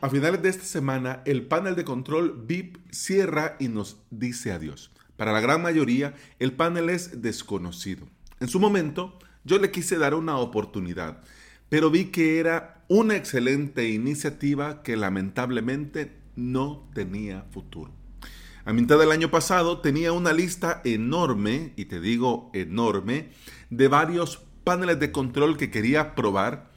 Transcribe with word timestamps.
a 0.00 0.08
finales 0.08 0.42
de 0.42 0.48
esta 0.48 0.64
semana, 0.64 1.22
el 1.24 1.42
panel 1.46 1.74
de 1.74 1.84
control 1.84 2.44
VIP 2.46 2.78
cierra 2.92 3.56
y 3.58 3.68
nos 3.68 3.98
dice 4.10 4.52
adiós. 4.52 4.92
Para 5.16 5.32
la 5.32 5.40
gran 5.40 5.60
mayoría, 5.60 6.14
el 6.38 6.52
panel 6.52 6.90
es 6.90 7.20
desconocido. 7.20 8.06
En 8.38 8.48
su 8.48 8.60
momento, 8.60 9.18
yo 9.42 9.58
le 9.58 9.72
quise 9.72 9.98
dar 9.98 10.14
una 10.14 10.38
oportunidad, 10.38 11.22
pero 11.68 11.90
vi 11.90 12.06
que 12.06 12.38
era 12.38 12.84
una 12.86 13.16
excelente 13.16 13.88
iniciativa 13.88 14.82
que 14.82 14.96
lamentablemente 14.96 16.16
no 16.36 16.88
tenía 16.94 17.46
futuro. 17.50 17.92
A 18.64 18.72
mitad 18.72 18.98
del 18.98 19.10
año 19.10 19.30
pasado 19.30 19.80
tenía 19.80 20.12
una 20.12 20.32
lista 20.32 20.80
enorme, 20.84 21.72
y 21.74 21.86
te 21.86 22.00
digo 22.00 22.50
enorme, 22.54 23.30
de 23.70 23.88
varios 23.88 24.44
paneles 24.62 25.00
de 25.00 25.10
control 25.10 25.56
que 25.56 25.70
quería 25.70 26.14
probar, 26.14 26.70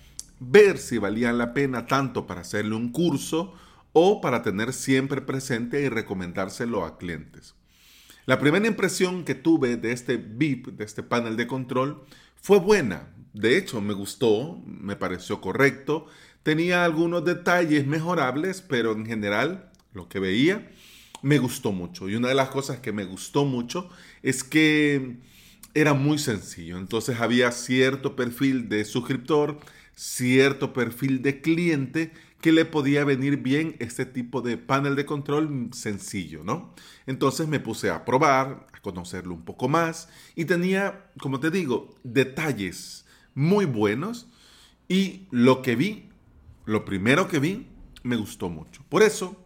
ver 0.44 0.80
si 0.80 0.98
valían 0.98 1.38
la 1.38 1.54
pena 1.54 1.86
tanto 1.86 2.26
para 2.26 2.42
hacerle 2.42 2.76
un 2.76 2.92
curso 2.92 3.54
o 3.94 4.22
para 4.22 4.42
tener 4.42 4.74
siempre 4.74 5.22
presente 5.22 5.82
y 5.84 5.90
recomendárselo 5.90 6.84
a 6.84 6.98
clientes. 6.98 7.54
La 8.26 8.40
primera 8.40 8.68
impresión 8.68 9.24
que 9.24 9.36
tuve 9.36 9.78
de 9.78 9.92
este 9.92 10.18
VIP, 10.18 10.70
de 10.70 10.84
este 10.84 11.04
panel 11.04 11.38
de 11.38 11.46
control, 11.46 12.04
fue 12.36 12.60
buena. 12.60 13.14
De 13.34 13.56
hecho, 13.56 13.82
me 13.82 13.94
gustó, 13.94 14.60
me 14.66 14.96
pareció 14.96 15.42
correcto. 15.42 16.08
Tenía 16.42 16.86
algunos 16.86 17.24
detalles 17.24 17.86
mejorables, 17.86 18.62
pero 18.62 18.94
en 18.94 19.06
general 19.06 19.72
lo 19.94 20.10
que 20.10 20.20
veía 20.20 20.68
me 21.22 21.38
gustó 21.38 21.72
mucho. 21.72 22.10
Y 22.10 22.16
una 22.16 22.30
de 22.30 22.36
las 22.36 22.50
cosas 22.50 22.80
que 22.80 22.92
me 22.92 23.06
gustó 23.06 23.46
mucho 23.46 23.90
es 24.24 24.44
que 24.44 25.18
era 25.76 25.94
muy 25.94 26.18
sencillo. 26.18 26.78
Entonces 26.80 27.20
había 27.20 27.52
cierto 27.52 28.16
perfil 28.16 28.70
de 28.70 28.86
suscriptor, 28.86 29.60
cierto 29.96 30.74
perfil 30.74 31.22
de 31.22 31.42
cliente 31.42 32.12
que 32.42 32.52
le 32.52 32.66
podía 32.66 33.06
venir 33.06 33.38
bien 33.38 33.76
este 33.80 34.06
tipo 34.06 34.42
de 34.42 34.58
panel 34.58 34.96
de 34.96 35.06
control 35.06 35.70
sencillo, 35.74 36.44
¿no? 36.44 36.74
Entonces 37.06 37.48
me 37.48 37.60
puse 37.60 37.90
a 37.90 38.04
probar, 38.04 38.68
a 38.74 38.82
conocerlo 38.82 39.34
un 39.34 39.46
poco 39.46 39.70
más 39.70 40.10
y 40.36 40.46
tenía, 40.46 41.12
como 41.20 41.40
te 41.40 41.52
digo, 41.52 41.96
detalles 42.04 43.06
muy 43.36 43.66
buenos 43.66 44.28
y 44.88 45.28
lo 45.30 45.62
que 45.62 45.76
vi, 45.76 46.10
lo 46.66 46.84
primero 46.84 47.28
que 47.28 47.40
vi, 47.40 47.68
me 48.04 48.16
gustó 48.16 48.50
mucho. 48.50 48.84
Por 48.90 49.04
eso 49.04 49.41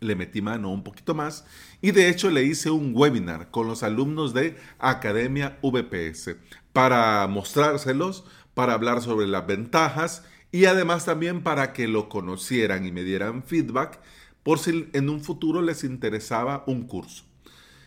le 0.00 0.14
metí 0.14 0.40
mano 0.42 0.70
un 0.70 0.84
poquito 0.84 1.14
más 1.14 1.44
y 1.80 1.90
de 1.90 2.08
hecho 2.08 2.30
le 2.30 2.44
hice 2.44 2.70
un 2.70 2.92
webinar 2.94 3.50
con 3.50 3.66
los 3.66 3.82
alumnos 3.82 4.34
de 4.34 4.56
Academia 4.78 5.58
VPS 5.62 6.36
para 6.72 7.26
mostrárselos, 7.26 8.24
para 8.54 8.74
hablar 8.74 9.02
sobre 9.02 9.26
las 9.26 9.46
ventajas 9.46 10.24
y 10.52 10.64
además 10.64 11.04
también 11.04 11.42
para 11.42 11.72
que 11.72 11.88
lo 11.88 12.08
conocieran 12.08 12.86
y 12.86 12.92
me 12.92 13.04
dieran 13.04 13.42
feedback 13.42 14.00
por 14.42 14.58
si 14.58 14.88
en 14.92 15.10
un 15.10 15.20
futuro 15.20 15.62
les 15.62 15.84
interesaba 15.84 16.64
un 16.66 16.86
curso. 16.86 17.24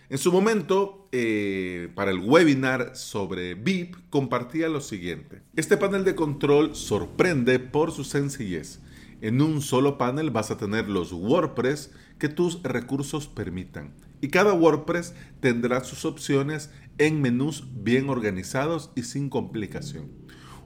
En 0.09 0.17
su 0.17 0.31
momento, 0.31 1.07
eh, 1.13 1.89
para 1.95 2.11
el 2.11 2.19
webinar 2.19 2.97
sobre 2.97 3.55
VIP, 3.55 3.95
compartía 4.09 4.67
lo 4.67 4.81
siguiente. 4.81 5.41
Este 5.55 5.77
panel 5.77 6.03
de 6.03 6.15
control 6.15 6.75
sorprende 6.75 7.59
por 7.59 7.93
su 7.93 8.03
sencillez. 8.03 8.81
En 9.21 9.41
un 9.41 9.61
solo 9.61 9.97
panel 9.99 10.31
vas 10.31 10.49
a 10.49 10.57
tener 10.57 10.89
los 10.89 11.13
WordPress 11.13 11.91
que 12.17 12.27
tus 12.27 12.61
recursos 12.63 13.27
permitan. 13.27 13.93
Y 14.19 14.29
cada 14.29 14.53
WordPress 14.53 15.13
tendrá 15.39 15.83
sus 15.83 16.05
opciones 16.05 16.71
en 16.97 17.21
menús 17.21 17.65
bien 17.71 18.09
organizados 18.09 18.91
y 18.95 19.03
sin 19.03 19.29
complicación. 19.29 20.11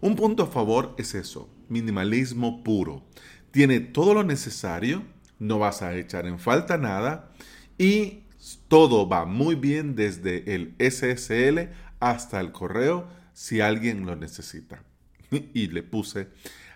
Un 0.01 0.15
punto 0.15 0.43
a 0.43 0.47
favor 0.47 0.95
es 0.97 1.15
eso, 1.15 1.49
minimalismo 1.69 2.63
puro. 2.63 3.05
Tiene 3.51 3.79
todo 3.79 4.13
lo 4.13 4.23
necesario, 4.23 5.03
no 5.39 5.59
vas 5.59 5.81
a 5.81 5.95
echar 5.95 6.25
en 6.25 6.39
falta 6.39 6.77
nada 6.77 7.33
y 7.77 8.23
todo 8.67 9.07
va 9.07 9.25
muy 9.25 9.55
bien 9.55 9.95
desde 9.95 10.55
el 10.55 10.75
SSL 10.79 11.71
hasta 11.99 12.39
el 12.39 12.51
correo 12.51 13.07
si 13.33 13.61
alguien 13.61 14.05
lo 14.05 14.15
necesita. 14.15 14.83
Y 15.53 15.67
le 15.67 15.83
puse, 15.83 16.27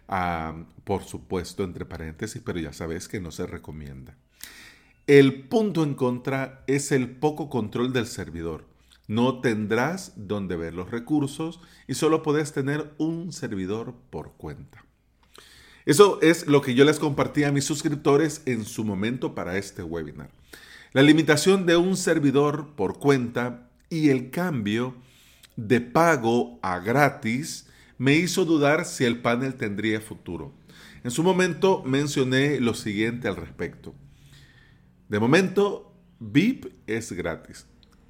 ah, 0.09 0.65
por 0.83 1.03
supuesto, 1.03 1.63
entre 1.63 1.85
paréntesis, 1.85 2.41
pero 2.43 2.59
ya 2.59 2.73
sabes 2.73 3.07
que 3.07 3.21
no 3.21 3.31
se 3.31 3.47
recomienda. 3.47 4.17
El 5.07 5.47
punto 5.47 5.83
en 5.83 5.95
contra 5.95 6.63
es 6.67 6.91
el 6.91 7.09
poco 7.09 7.49
control 7.49 7.93
del 7.93 8.05
servidor. 8.05 8.65
No 9.07 9.41
tendrás 9.41 10.13
donde 10.15 10.55
ver 10.55 10.73
los 10.73 10.91
recursos 10.91 11.59
y 11.87 11.95
solo 11.95 12.21
puedes 12.21 12.51
tener 12.53 12.93
un 12.97 13.31
servidor 13.31 13.95
por 14.11 14.33
cuenta. 14.33 14.85
Eso 15.85 16.19
es 16.21 16.45
lo 16.45 16.61
que 16.61 16.75
yo 16.75 16.85
les 16.85 16.99
compartí 16.99 17.43
a 17.43 17.51
mis 17.51 17.65
suscriptores 17.65 18.43
en 18.45 18.65
su 18.65 18.85
momento 18.85 19.33
para 19.33 19.57
este 19.57 19.81
webinar. 19.81 20.29
La 20.91 21.01
limitación 21.01 21.65
de 21.65 21.77
un 21.77 21.97
servidor 21.97 22.75
por 22.75 22.99
cuenta 22.99 23.69
y 23.89 24.09
el 24.09 24.29
cambio 24.29 24.95
de 25.55 25.81
pago 25.81 26.59
a 26.61 26.79
gratis 26.79 27.67
me 27.99 28.15
hizo 28.15 28.45
dudar 28.45 28.85
si 28.85 29.03
el 29.03 29.21
panel 29.21 29.55
tendría 29.55 30.01
futuro. 30.01 30.53
En 31.03 31.11
su 31.11 31.21
momento 31.21 31.83
mencioné 31.85 32.59
lo 32.59 32.73
siguiente 32.73 33.27
al 33.27 33.35
respecto. 33.35 33.93
De 35.09 35.19
momento, 35.19 35.93
VIP 36.19 36.73
es 36.87 37.11
gratis. 37.11 37.67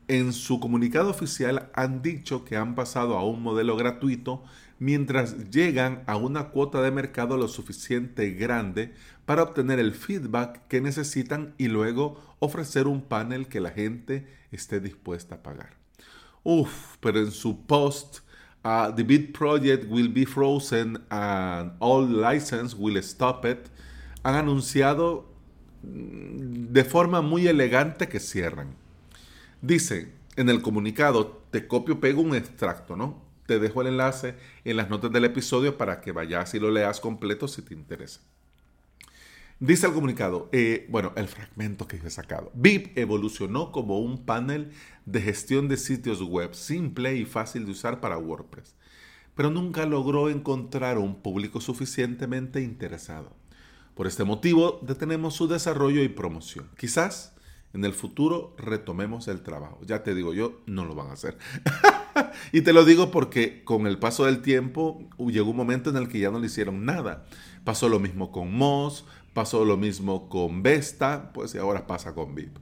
En 0.08 0.32
su 0.32 0.60
comunicado 0.60 1.10
oficial 1.10 1.70
han 1.74 2.02
dicho 2.02 2.46
que 2.46 2.56
han 2.56 2.76
pasado 2.76 3.18
a 3.18 3.26
un 3.26 3.42
modelo 3.42 3.76
gratuito 3.76 4.44
mientras 4.78 5.50
llegan 5.50 6.04
a 6.06 6.18
una 6.18 6.50
cuota 6.50 6.82
de 6.82 6.92
mercado 6.92 7.36
lo 7.36 7.48
suficiente 7.48 8.32
grande 8.32 8.94
para 9.26 9.44
obtener 9.44 9.80
el 9.80 9.94
feedback 9.94 10.68
que 10.68 10.82
necesitan 10.82 11.56
y 11.58 11.68
luego 11.68 12.36
ofrecer 12.40 12.88
un 12.88 13.02
panel 13.02 13.48
que 13.48 13.60
la 13.60 13.72
gente 13.72 14.28
esté 14.52 14.80
dispuesta 14.80 15.36
a 15.36 15.44
pagar. 15.44 15.78
Uf, 16.44 16.98
pero 17.00 17.20
en 17.20 17.32
su 17.32 17.66
post, 17.66 18.20
uh, 18.64 18.92
The 18.96 19.04
Bid 19.04 19.34
Project 19.34 19.86
will 19.90 20.08
be 20.08 20.26
frozen 20.26 20.98
and 21.10 21.72
all 21.80 22.06
license 22.06 22.76
will 22.76 22.98
stop 23.02 23.46
it, 23.46 23.70
han 24.24 24.36
anunciado 24.36 25.26
mm, 25.84 26.72
de 26.72 26.84
forma 26.84 27.22
muy 27.22 27.48
elegante 27.48 28.08
que 28.08 28.20
cierran. 28.20 28.76
Dice 29.62 30.14
en 30.36 30.50
el 30.50 30.62
comunicado, 30.62 31.44
te 31.52 31.68
copio, 31.68 32.00
pego 32.00 32.22
un 32.22 32.36
extracto, 32.36 32.96
¿no? 32.96 33.22
Te 33.46 33.60
dejo 33.60 33.82
el 33.82 33.88
enlace 33.88 34.36
en 34.64 34.78
las 34.78 34.90
notas 34.90 35.12
del 35.12 35.26
episodio 35.26 35.78
para 35.78 36.00
que 36.02 36.12
vayas 36.12 36.54
y 36.54 36.60
lo 36.60 36.72
leas 36.72 37.00
completo 37.00 37.48
si 37.48 37.62
te 37.62 37.74
interesa. 37.74 38.22
Dice 39.62 39.88
el 39.88 39.94
comunicado, 39.94 40.48
eh, 40.54 40.88
bueno, 40.90 41.12
el 41.18 41.28
fragmento 41.28 41.86
que 41.86 41.98
he 41.98 42.10
sacado. 42.10 42.50
VIP 42.54 42.98
evolucionó 42.98 43.74
como 43.74 44.00
un 44.00 44.24
panel 44.24 44.72
de 45.06 45.22
gestión 45.22 45.68
de 45.68 45.76
sitios 45.76 46.22
web 46.22 46.54
simple 46.54 47.18
y 47.18 47.26
fácil 47.26 47.66
de 47.66 47.72
usar 47.72 48.00
para 48.00 48.18
WordPress, 48.18 48.76
pero 49.36 49.50
nunca 49.50 49.86
logró 49.86 50.30
encontrar 50.30 50.98
un 50.98 51.22
público 51.22 51.60
suficientemente 51.60 52.62
interesado. 52.62 53.36
Por 53.96 54.08
este 54.08 54.24
motivo, 54.24 54.80
detenemos 54.82 55.36
su 55.36 55.50
desarrollo 55.50 56.02
y 56.04 56.08
promoción. 56.08 56.70
Quizás 56.78 57.34
en 57.74 57.86
el 57.86 57.94
futuro 57.94 58.56
retomemos 58.58 59.28
el 59.28 59.42
trabajo. 59.42 59.80
Ya 59.86 60.04
te 60.04 60.16
digo 60.16 60.34
yo, 60.34 60.62
no 60.66 60.86
lo 60.86 60.96
van 60.96 61.10
a 61.10 61.14
hacer. 61.14 61.38
y 62.52 62.62
te 62.62 62.74
lo 62.74 62.84
digo 62.84 63.12
porque 63.12 63.64
con 63.64 63.86
el 63.86 64.00
paso 64.00 64.26
del 64.26 64.42
tiempo 64.42 65.08
llegó 65.20 65.52
un 65.52 65.58
momento 65.58 65.90
en 65.90 65.98
el 65.98 66.08
que 66.08 66.20
ya 66.20 66.32
no 66.32 66.40
le 66.40 66.48
hicieron 66.48 66.86
nada. 66.86 67.26
Pasó 67.64 67.88
lo 67.88 68.00
mismo 68.00 68.32
con 68.32 68.52
Moz, 68.56 69.06
pasó 69.40 69.64
lo 69.64 69.78
mismo 69.78 70.28
con 70.28 70.64
Vesta, 70.64 71.32
pues 71.32 71.56
y 71.56 71.60
ahora 71.60 71.88
pasa 71.88 72.14
con 72.14 72.36
VIP. 72.36 72.58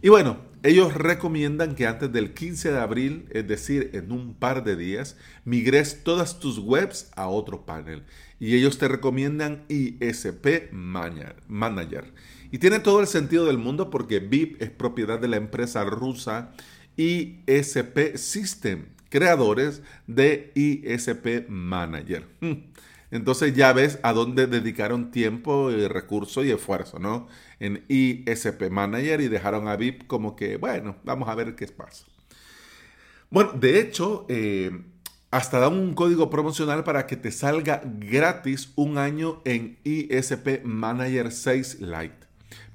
Y 0.00 0.08
bueno, 0.08 0.38
ellos 0.62 0.94
recomiendan 0.94 1.74
que 1.74 1.86
antes 1.86 2.10
del 2.10 2.32
15 2.32 2.72
de 2.72 2.78
abril, 2.78 3.26
es 3.32 3.46
decir, 3.46 3.90
en 3.92 4.10
un 4.10 4.32
par 4.32 4.64
de 4.64 4.76
días, 4.76 5.18
migres 5.44 6.04
todas 6.04 6.40
tus 6.40 6.58
webs 6.58 7.10
a 7.16 7.28
otro 7.28 7.66
panel. 7.66 8.04
Y 8.40 8.56
ellos 8.56 8.78
te 8.78 8.88
recomiendan 8.88 9.66
ISP 9.68 10.72
Manager. 10.72 12.14
Y 12.50 12.56
tiene 12.56 12.78
todo 12.78 13.00
el 13.00 13.08
sentido 13.08 13.44
del 13.44 13.58
mundo 13.58 13.90
porque 13.90 14.18
VIP 14.18 14.62
es 14.62 14.70
propiedad 14.70 15.18
de 15.20 15.28
la 15.28 15.36
empresa 15.36 15.84
rusa 15.84 16.52
ISP 16.96 18.16
System, 18.16 18.86
creadores 19.10 19.82
de 20.06 20.50
ISP 20.54 21.46
Manager. 21.50 22.24
Entonces 23.10 23.54
ya 23.54 23.72
ves 23.72 23.98
a 24.02 24.12
dónde 24.12 24.46
dedicaron 24.46 25.10
tiempo, 25.10 25.70
y 25.70 25.86
recurso 25.86 26.44
y 26.44 26.50
esfuerzo, 26.50 26.98
¿no? 26.98 27.28
En 27.60 27.84
ISP 27.88 28.70
Manager 28.70 29.20
y 29.20 29.28
dejaron 29.28 29.68
a 29.68 29.76
VIP 29.76 30.06
como 30.06 30.36
que, 30.36 30.56
bueno, 30.56 30.96
vamos 31.04 31.28
a 31.28 31.34
ver 31.34 31.54
qué 31.54 31.66
pasa. 31.68 32.04
Bueno, 33.30 33.52
de 33.52 33.80
hecho, 33.80 34.26
eh, 34.28 34.70
hasta 35.30 35.58
dan 35.58 35.74
un 35.74 35.94
código 35.94 36.30
promocional 36.30 36.84
para 36.84 37.06
que 37.06 37.16
te 37.16 37.30
salga 37.30 37.82
gratis 37.84 38.72
un 38.76 38.98
año 38.98 39.42
en 39.44 39.78
ISP 39.84 40.62
Manager 40.64 41.32
6 41.32 41.80
Lite. 41.80 42.26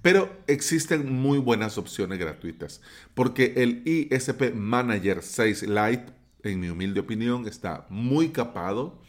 Pero 0.01 0.31
existen 0.47 1.11
muy 1.11 1.37
buenas 1.37 1.77
opciones 1.77 2.19
gratuitas, 2.19 2.81
porque 3.13 3.53
el 3.57 3.83
ISP 3.85 4.53
Manager 4.53 5.21
6 5.21 5.63
Lite, 5.63 6.05
en 6.43 6.59
mi 6.59 6.69
humilde 6.69 6.99
opinión, 6.99 7.47
está 7.47 7.85
muy 7.89 8.29
capado. 8.29 8.99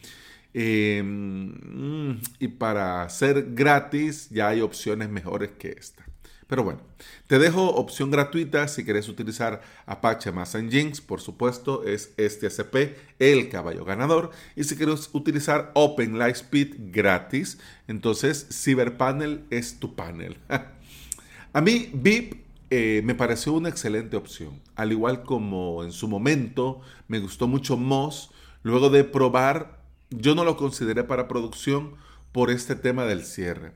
Em, 0.53 2.19
y 2.39 2.47
para 2.47 3.09
ser 3.09 3.53
gratis 3.53 4.29
ya 4.29 4.49
hay 4.49 4.61
opciones 4.61 5.09
mejores 5.09 5.51
que 5.57 5.69
esta. 5.69 6.05
Pero 6.47 6.63
bueno, 6.63 6.81
te 7.25 7.39
dejo 7.39 7.69
opción 7.71 8.11
gratuita 8.11 8.67
si 8.67 8.83
quieres 8.83 9.09
utilizar 9.09 9.61
Apache 9.87 10.31
Mass 10.31 10.55
Jinx, 10.69 11.01
por 11.01 11.19
supuesto, 11.19 11.83
es 11.83 12.13
este 12.17 12.45
SP, 12.45 12.93
el 13.17 13.49
caballo 13.49 13.85
ganador. 13.85 14.29
Y 14.55 14.63
si 14.65 14.75
quieres 14.75 15.09
utilizar 15.13 15.71
Open 15.73 16.19
Lightspeed 16.19 16.91
gratis, 16.91 17.57
entonces 17.87 18.47
CyberPanel 18.51 19.45
es 19.49 19.79
tu 19.79 19.95
panel. 19.95 20.37
A 21.53 21.61
mí 21.61 21.89
VIP 21.93 22.43
eh, 22.69 23.01
me 23.03 23.15
pareció 23.15 23.53
una 23.53 23.69
excelente 23.69 24.17
opción, 24.17 24.59
al 24.75 24.91
igual 24.91 25.23
como 25.23 25.83
en 25.83 25.91
su 25.91 26.07
momento 26.07 26.81
me 27.07 27.19
gustó 27.19 27.47
mucho 27.47 27.77
Moz. 27.77 28.31
Luego 28.63 28.89
de 28.89 29.03
probar, 29.03 29.82
yo 30.17 30.35
no 30.35 30.43
lo 30.43 30.57
consideré 30.57 31.03
para 31.03 31.27
producción 31.27 31.95
por 32.31 32.49
este 32.49 32.75
tema 32.75 33.05
del 33.05 33.23
cierre, 33.23 33.73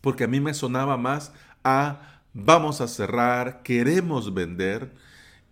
porque 0.00 0.24
a 0.24 0.28
mí 0.28 0.40
me 0.40 0.54
sonaba 0.54 0.96
más 0.96 1.32
a 1.64 2.22
vamos 2.34 2.80
a 2.80 2.88
cerrar, 2.88 3.62
queremos 3.62 4.34
vender 4.34 4.92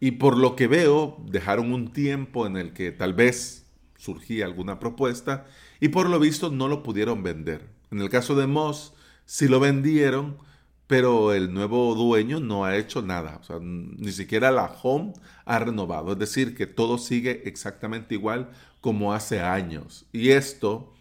y 0.01 0.13
por 0.13 0.37
lo 0.37 0.57
que 0.57 0.67
veo 0.67 1.19
dejaron 1.27 1.73
un 1.73 1.93
tiempo 1.93 2.47
en 2.47 2.57
el 2.57 2.73
que 2.73 2.91
tal 2.91 3.15
vez 3.15 3.67
surgía 3.97 4.47
alguna 4.47 4.79
propuesta 4.79 5.47
y 5.79 5.89
por 5.89 6.09
lo 6.09 6.19
visto 6.19 6.51
no 6.51 6.69
lo 6.69 6.83
pudieron 6.83 7.23
vender. 7.23 7.69
En 7.91 8.01
el 8.01 8.09
caso 8.09 8.35
de 8.35 8.47
Moss 8.47 8.95
sí 9.27 9.47
lo 9.47 9.61
vendieron, 9.61 10.39
pero 10.87 11.35
el 11.35 11.53
nuevo 11.53 11.95
dueño 11.95 12.41
no 12.41 12.65
ha 12.65 12.77
hecho 12.77 13.03
nada, 13.03 13.41
ni 13.61 14.11
siquiera 14.11 14.51
la 14.51 14.75
home 14.83 15.13
ha 15.45 15.59
renovado, 15.59 16.13
es 16.13 16.19
decir, 16.19 16.57
que 16.57 16.67
todo 16.67 16.99
sigue 16.99 17.43
exactamente 17.47 18.15
igual 18.15 18.51
como 18.81 19.13
hace 19.13 19.41
años. 19.41 20.07
Y 20.13 20.31
esto, 20.31 20.93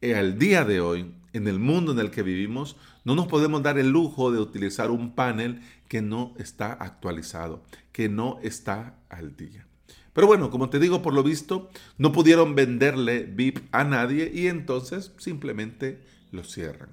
eh, 0.00 0.14
al 0.14 0.38
día 0.38 0.64
de 0.64 0.80
hoy, 0.80 1.14
en 1.32 1.48
el 1.48 1.58
mundo 1.58 1.92
en 1.92 1.98
el 1.98 2.10
que 2.10 2.22
vivimos, 2.22 2.76
no 3.04 3.14
nos 3.14 3.26
podemos 3.26 3.62
dar 3.62 3.78
el 3.78 3.90
lujo 3.90 4.32
de 4.32 4.40
utilizar 4.40 4.90
un 4.90 5.14
panel 5.14 5.60
que 5.88 6.00
no 6.00 6.34
está 6.38 6.72
actualizado, 6.72 7.62
que 7.92 8.08
no 8.08 8.38
está 8.42 8.96
al 9.08 9.36
día. 9.36 9.66
Pero 10.12 10.28
bueno, 10.28 10.50
como 10.50 10.70
te 10.70 10.78
digo, 10.78 11.02
por 11.02 11.12
lo 11.12 11.22
visto, 11.22 11.70
no 11.98 12.12
pudieron 12.12 12.54
venderle 12.54 13.24
VIP 13.24 13.58
a 13.72 13.84
nadie 13.84 14.30
y 14.32 14.46
entonces 14.46 15.12
simplemente 15.18 16.00
lo 16.30 16.44
cierran. 16.44 16.88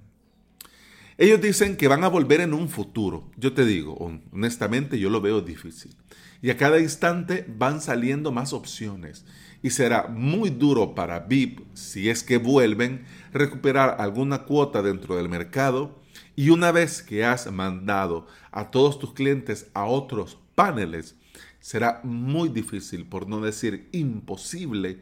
Ellos 1.18 1.40
dicen 1.40 1.78
que 1.78 1.88
van 1.88 2.04
a 2.04 2.08
volver 2.08 2.42
en 2.42 2.54
un 2.54 2.68
futuro. 2.68 3.30
Yo 3.38 3.54
te 3.54 3.64
digo, 3.64 3.94
honestamente, 4.32 4.98
yo 4.98 5.12
lo 5.12 5.22
veo 5.22 5.42
difícil. 5.42 5.96
Y 6.42 6.50
a 6.50 6.58
cada 6.58 6.80
instante 6.80 7.46
van 7.48 7.80
saliendo 7.80 8.32
más 8.32 8.54
opciones. 8.54 9.24
Y 9.64 9.70
será 9.70 10.08
muy 10.08 10.50
duro 10.50 10.96
para 10.96 11.20
VIP, 11.20 11.62
si 11.74 12.10
es 12.10 12.24
que 12.24 12.38
vuelven, 12.38 13.06
recuperar 13.32 13.98
alguna 14.00 14.44
cuota 14.44 14.82
dentro 14.82 15.16
del 15.16 15.30
mercado 15.30 16.02
y 16.36 16.50
una 16.50 16.72
vez 16.72 17.02
que 17.02 17.24
has 17.26 17.52
mandado 17.52 18.28
a 18.52 18.72
todos 18.72 19.00
tus 19.00 19.14
clientes 19.14 19.70
a 19.74 19.86
otros 19.86 20.40
paneles, 20.56 21.16
será 21.60 22.02
muy 22.04 22.50
difícil, 22.50 23.06
por 23.06 23.28
no 23.28 23.42
decir 23.42 23.90
imposible, 23.92 25.00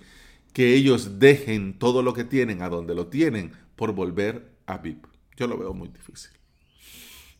que 0.53 0.73
ellos 0.73 1.19
dejen 1.19 1.77
todo 1.77 2.01
lo 2.01 2.13
que 2.13 2.23
tienen 2.23 2.61
a 2.61 2.69
donde 2.69 2.95
lo 2.95 3.07
tienen 3.07 3.53
por 3.75 3.93
volver 3.93 4.51
a 4.65 4.77
VIP. 4.79 5.05
Yo 5.37 5.47
lo 5.47 5.57
veo 5.57 5.73
muy 5.73 5.87
difícil. 5.89 6.38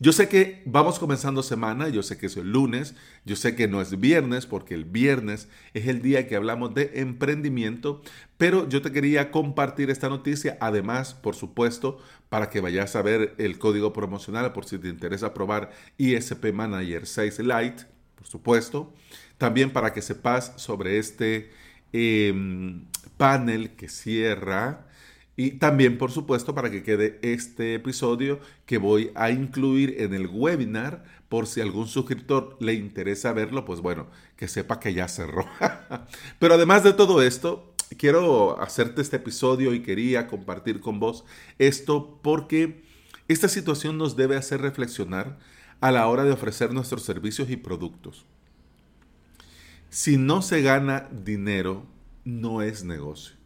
Yo 0.02 0.12
sé 0.12 0.30
que 0.30 0.62
vamos 0.64 0.98
comenzando 0.98 1.42
semana, 1.42 1.90
yo 1.90 2.02
sé 2.02 2.16
que 2.16 2.24
es 2.24 2.36
el 2.38 2.50
lunes, 2.50 2.94
yo 3.26 3.36
sé 3.36 3.54
que 3.54 3.68
no 3.68 3.82
es 3.82 4.00
viernes, 4.00 4.46
porque 4.46 4.72
el 4.72 4.86
viernes 4.86 5.46
es 5.74 5.88
el 5.88 6.00
día 6.00 6.26
que 6.26 6.36
hablamos 6.36 6.72
de 6.72 6.92
emprendimiento, 6.94 8.00
pero 8.38 8.66
yo 8.66 8.80
te 8.80 8.92
quería 8.92 9.30
compartir 9.30 9.90
esta 9.90 10.08
noticia, 10.08 10.56
además, 10.62 11.12
por 11.12 11.36
supuesto, 11.36 11.98
para 12.30 12.48
que 12.48 12.62
vayas 12.62 12.96
a 12.96 13.02
ver 13.02 13.34
el 13.36 13.58
código 13.58 13.92
promocional 13.92 14.54
por 14.54 14.64
si 14.64 14.78
te 14.78 14.88
interesa 14.88 15.34
probar 15.34 15.70
ISP 15.98 16.50
Manager 16.50 17.06
6 17.06 17.40
Lite, 17.40 17.84
por 18.14 18.26
supuesto. 18.26 18.94
También 19.36 19.70
para 19.70 19.92
que 19.92 20.00
sepas 20.00 20.54
sobre 20.56 20.96
este 20.96 21.50
em, 21.92 22.86
panel 23.18 23.76
que 23.76 23.90
cierra 23.90 24.86
y 25.42 25.52
también, 25.52 25.96
por 25.96 26.10
supuesto, 26.10 26.54
para 26.54 26.70
que 26.70 26.82
quede 26.82 27.18
este 27.22 27.74
episodio 27.74 28.40
que 28.66 28.76
voy 28.76 29.10
a 29.14 29.30
incluir 29.30 29.94
en 29.96 30.12
el 30.12 30.26
webinar, 30.26 31.02
por 31.30 31.46
si 31.46 31.62
algún 31.62 31.88
suscriptor 31.88 32.58
le 32.60 32.74
interesa 32.74 33.32
verlo, 33.32 33.64
pues 33.64 33.80
bueno, 33.80 34.08
que 34.36 34.48
sepa 34.48 34.80
que 34.80 34.92
ya 34.92 35.08
cerró. 35.08 35.46
Pero 36.38 36.52
además 36.56 36.84
de 36.84 36.92
todo 36.92 37.22
esto, 37.22 37.72
quiero 37.96 38.60
hacerte 38.60 39.00
este 39.00 39.16
episodio 39.16 39.72
y 39.72 39.80
quería 39.80 40.26
compartir 40.26 40.78
con 40.80 41.00
vos 41.00 41.24
esto 41.58 42.20
porque 42.20 42.84
esta 43.26 43.48
situación 43.48 43.96
nos 43.96 44.16
debe 44.16 44.36
hacer 44.36 44.60
reflexionar 44.60 45.38
a 45.80 45.90
la 45.90 46.06
hora 46.06 46.24
de 46.24 46.32
ofrecer 46.32 46.74
nuestros 46.74 47.02
servicios 47.02 47.48
y 47.48 47.56
productos. 47.56 48.26
Si 49.88 50.18
no 50.18 50.42
se 50.42 50.60
gana 50.60 51.08
dinero, 51.10 51.86
no 52.26 52.60
es 52.60 52.84
negocio. 52.84 53.39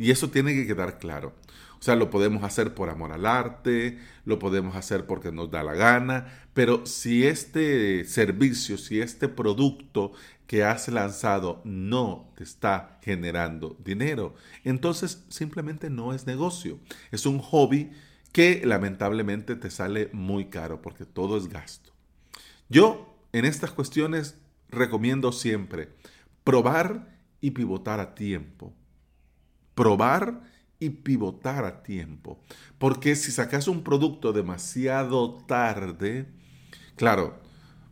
Y 0.00 0.12
eso 0.12 0.30
tiene 0.30 0.54
que 0.54 0.66
quedar 0.66 0.98
claro. 0.98 1.34
O 1.78 1.82
sea, 1.82 1.94
lo 1.94 2.08
podemos 2.08 2.42
hacer 2.42 2.72
por 2.74 2.88
amor 2.88 3.12
al 3.12 3.26
arte, 3.26 3.98
lo 4.24 4.38
podemos 4.38 4.74
hacer 4.74 5.04
porque 5.04 5.30
nos 5.30 5.50
da 5.50 5.62
la 5.62 5.74
gana, 5.74 6.46
pero 6.54 6.86
si 6.86 7.26
este 7.26 8.06
servicio, 8.06 8.78
si 8.78 8.98
este 8.98 9.28
producto 9.28 10.12
que 10.46 10.64
has 10.64 10.88
lanzado 10.88 11.60
no 11.64 12.32
te 12.34 12.44
está 12.44 12.98
generando 13.02 13.76
dinero, 13.84 14.34
entonces 14.64 15.22
simplemente 15.28 15.90
no 15.90 16.14
es 16.14 16.26
negocio. 16.26 16.78
Es 17.10 17.26
un 17.26 17.38
hobby 17.38 17.90
que 18.32 18.62
lamentablemente 18.64 19.54
te 19.54 19.70
sale 19.70 20.08
muy 20.14 20.46
caro 20.46 20.80
porque 20.80 21.04
todo 21.04 21.36
es 21.36 21.46
gasto. 21.48 21.92
Yo 22.70 23.18
en 23.34 23.44
estas 23.44 23.72
cuestiones 23.72 24.38
recomiendo 24.70 25.30
siempre 25.30 25.90
probar 26.42 27.18
y 27.42 27.50
pivotar 27.50 28.00
a 28.00 28.14
tiempo 28.14 28.72
probar 29.80 30.42
y 30.78 30.90
pivotar 30.90 31.64
a 31.64 31.82
tiempo. 31.82 32.38
Porque 32.76 33.16
si 33.16 33.32
sacas 33.32 33.66
un 33.66 33.82
producto 33.82 34.34
demasiado 34.34 35.38
tarde, 35.46 36.26
claro, 36.96 37.40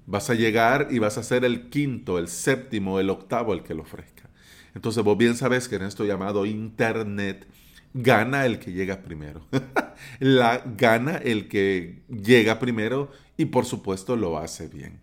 vas 0.04 0.28
a 0.28 0.34
llegar 0.34 0.88
y 0.90 0.98
vas 0.98 1.16
a 1.16 1.22
ser 1.22 1.46
el 1.46 1.70
quinto, 1.70 2.18
el 2.18 2.28
séptimo, 2.28 3.00
el 3.00 3.08
octavo 3.08 3.54
el 3.54 3.62
que 3.62 3.72
lo 3.72 3.84
ofrezca. 3.84 4.28
Entonces 4.74 5.02
vos 5.02 5.16
bien 5.16 5.34
sabes 5.34 5.66
que 5.66 5.76
en 5.76 5.82
esto 5.84 6.04
llamado 6.04 6.44
Internet 6.44 7.46
gana 7.94 8.44
el 8.44 8.58
que 8.58 8.72
llega 8.72 9.00
primero. 9.00 9.46
La 10.20 10.62
gana 10.76 11.16
el 11.16 11.48
que 11.48 12.02
llega 12.10 12.58
primero 12.58 13.10
y 13.38 13.46
por 13.46 13.64
supuesto 13.64 14.14
lo 14.14 14.36
hace 14.36 14.68
bien. 14.68 15.00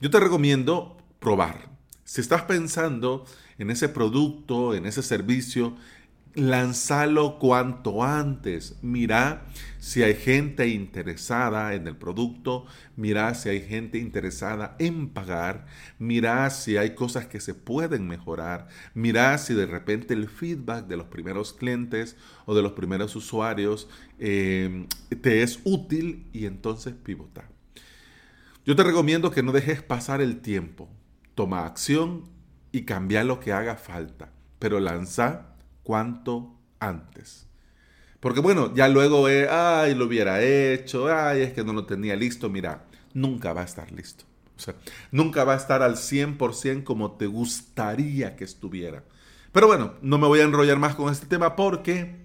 Yo 0.00 0.10
te 0.10 0.18
recomiendo 0.18 0.96
probar. 1.20 1.70
Si 2.02 2.20
estás 2.20 2.42
pensando 2.42 3.24
en 3.56 3.70
ese 3.70 3.88
producto, 3.88 4.74
en 4.74 4.84
ese 4.84 5.02
servicio, 5.02 5.76
Lánzalo 6.34 7.38
cuanto 7.38 8.02
antes. 8.02 8.76
Mira 8.82 9.46
si 9.78 10.02
hay 10.02 10.14
gente 10.14 10.66
interesada 10.66 11.74
en 11.74 11.86
el 11.86 11.96
producto, 11.96 12.66
mira 12.96 13.34
si 13.34 13.50
hay 13.50 13.60
gente 13.60 13.98
interesada 13.98 14.74
en 14.80 15.10
pagar, 15.10 15.66
mira 16.00 16.50
si 16.50 16.76
hay 16.76 16.96
cosas 16.96 17.26
que 17.26 17.38
se 17.38 17.54
pueden 17.54 18.08
mejorar, 18.08 18.66
mira 18.94 19.38
si 19.38 19.54
de 19.54 19.66
repente 19.66 20.12
el 20.12 20.28
feedback 20.28 20.88
de 20.88 20.96
los 20.96 21.06
primeros 21.06 21.52
clientes 21.52 22.16
o 22.46 22.54
de 22.56 22.62
los 22.62 22.72
primeros 22.72 23.14
usuarios 23.14 23.88
eh, 24.18 24.88
te 25.22 25.42
es 25.44 25.60
útil 25.62 26.26
y 26.32 26.46
entonces 26.46 26.94
pivota. 26.94 27.48
Yo 28.66 28.74
te 28.74 28.82
recomiendo 28.82 29.30
que 29.30 29.44
no 29.44 29.52
dejes 29.52 29.82
pasar 29.82 30.20
el 30.20 30.40
tiempo. 30.40 30.88
Toma 31.36 31.64
acción 31.64 32.24
y 32.72 32.82
cambia 32.82 33.22
lo 33.22 33.38
que 33.38 33.52
haga 33.52 33.76
falta, 33.76 34.32
pero 34.58 34.80
lanza 34.80 35.53
cuanto 35.84 36.54
antes. 36.80 37.46
Porque 38.18 38.40
bueno, 38.40 38.74
ya 38.74 38.88
luego, 38.88 39.28
eh, 39.28 39.48
ay, 39.48 39.94
lo 39.94 40.06
hubiera 40.06 40.42
hecho, 40.42 41.14
ay, 41.14 41.42
es 41.42 41.52
que 41.52 41.62
no 41.62 41.72
lo 41.72 41.84
tenía 41.84 42.16
listo. 42.16 42.48
Mira, 42.48 42.86
nunca 43.12 43.52
va 43.52 43.60
a 43.60 43.64
estar 43.64 43.92
listo. 43.92 44.24
O 44.56 44.60
sea, 44.60 44.74
nunca 45.10 45.44
va 45.44 45.54
a 45.54 45.56
estar 45.56 45.82
al 45.82 45.96
100% 45.96 46.84
como 46.84 47.12
te 47.12 47.26
gustaría 47.26 48.34
que 48.34 48.44
estuviera. 48.44 49.04
Pero 49.52 49.66
bueno, 49.66 49.94
no 50.02 50.18
me 50.18 50.26
voy 50.26 50.40
a 50.40 50.44
enrollar 50.44 50.78
más 50.78 50.94
con 50.94 51.12
este 51.12 51.26
tema 51.26 51.54
porque 51.54 52.16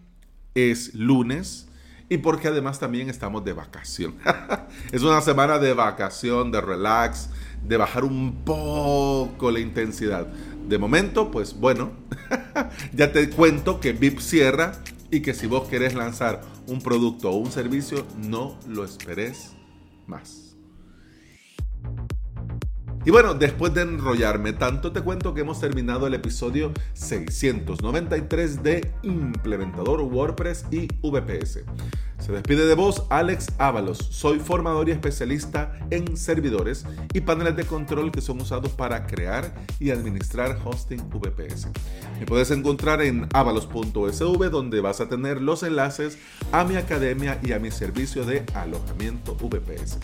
es 0.55 0.95
lunes 0.95 1.67
y 2.09 2.17
porque 2.17 2.47
además 2.47 2.79
también 2.79 3.09
estamos 3.09 3.43
de 3.45 3.53
vacación. 3.53 4.15
es 4.91 5.03
una 5.03 5.21
semana 5.21 5.59
de 5.59 5.73
vacación, 5.73 6.51
de 6.51 6.61
relax, 6.61 7.29
de 7.63 7.77
bajar 7.77 8.03
un 8.03 8.43
poco 8.43 9.51
la 9.51 9.59
intensidad. 9.59 10.27
De 10.67 10.77
momento, 10.77 11.29
pues 11.29 11.53
bueno, 11.59 11.91
ya 12.94 13.12
te 13.12 13.29
cuento 13.29 13.79
que 13.79 13.94
VIP 13.94 14.20
cierra 14.20 14.74
y 15.12 15.22
que 15.22 15.34
si 15.34 15.48
vos 15.48 15.68
querés 15.68 15.96
lanzar 15.96 16.41
un 16.68 16.82
producto 16.82 17.32
o 17.32 17.38
un 17.38 17.51
servicio, 17.51 18.06
no 18.18 18.58
lo 18.68 18.84
esperes 18.84 19.53
más. 20.08 20.56
Y 23.06 23.12
bueno, 23.12 23.34
después 23.34 23.74
de 23.74 23.82
enrollarme 23.84 24.53
tanto, 24.53 24.91
te 24.91 25.01
cuento 25.01 25.34
que 25.34 25.41
hemos 25.41 25.60
terminado 25.62 26.06
el 26.06 26.13
episodio 26.13 26.74
693 26.94 28.62
de 28.62 28.91
Implementador 29.03 30.01
WordPress 30.01 30.65
y 30.70 30.88
VPS. 31.01 31.63
Se 32.29 32.36
despide 32.36 32.67
de 32.67 32.75
vos 32.75 33.05
Alex 33.09 33.48
Ábalos. 33.57 33.98
Soy 33.98 34.38
formador 34.38 34.88
y 34.88 34.91
especialista 34.91 35.74
en 35.89 36.15
servidores 36.15 36.86
y 37.12 37.21
paneles 37.21 37.55
de 37.55 37.65
control 37.65 38.12
que 38.12 38.21
son 38.21 38.39
usados 38.39 38.71
para 38.74 39.07
crear 39.07 39.51
y 39.79 39.89
administrar 39.89 40.59
hosting 40.63 41.09
VPS. 41.09 41.69
Me 42.19 42.27
puedes 42.27 42.51
encontrar 42.51 43.01
en 43.01 43.27
avalos.sv 43.33 44.50
donde 44.51 44.79
vas 44.79 45.01
a 45.01 45.09
tener 45.09 45.41
los 45.41 45.63
enlaces 45.63 46.19
a 46.51 46.63
mi 46.65 46.75
academia 46.75 47.39
y 47.41 47.53
a 47.53 47.57
mi 47.57 47.71
servicio 47.71 48.24
de 48.24 48.45
alojamiento 48.53 49.33
VPS. 49.33 49.98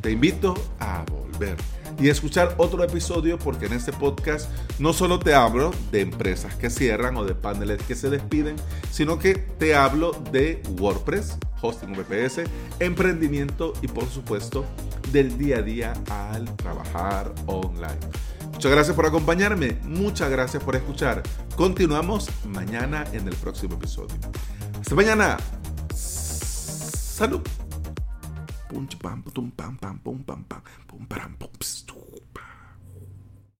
Te 0.00 0.10
invito 0.10 0.54
a 0.80 1.04
volver 1.08 1.56
y 2.00 2.08
escuchar 2.08 2.54
otro 2.58 2.82
episodio 2.82 3.38
porque 3.38 3.66
en 3.66 3.74
este 3.74 3.92
podcast 3.92 4.50
no 4.80 4.92
solo 4.92 5.20
te 5.20 5.32
hablo 5.34 5.72
de 5.92 6.00
empresas 6.00 6.56
que 6.56 6.70
cierran 6.70 7.16
o 7.16 7.24
de 7.24 7.36
paneles 7.36 7.80
que 7.82 7.94
se 7.94 8.10
despiden, 8.10 8.56
sino 8.90 9.20
que 9.20 9.34
te 9.34 9.76
hablo 9.76 10.10
de 10.32 10.60
WordPress, 10.78 11.38
hosting 11.60 11.94
VPS, 11.94 12.42
emprendimiento 12.80 13.72
y 13.82 13.88
por 13.88 14.06
supuesto 14.08 14.64
del 15.12 15.38
día 15.38 15.58
a 15.58 15.62
día 15.62 15.92
al 16.10 16.54
trabajar 16.56 17.34
online. 17.46 17.98
Muchas 18.52 18.72
gracias 18.72 18.96
por 18.96 19.06
acompañarme, 19.06 19.78
muchas 19.84 20.30
gracias 20.30 20.62
por 20.62 20.76
escuchar. 20.76 21.22
Continuamos 21.56 22.28
mañana 22.46 23.04
en 23.12 23.28
el 23.28 23.34
próximo 23.36 23.74
episodio. 23.74 24.16
Hasta 24.80 24.94
mañana. 24.94 25.36
Salud. 25.94 27.42